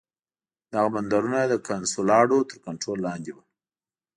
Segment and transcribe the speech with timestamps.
[0.73, 3.43] دغه بندرونه د کنسولاډو تر کنټرول لاندې وو.